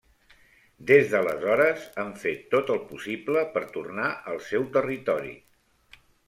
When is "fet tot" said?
2.21-2.71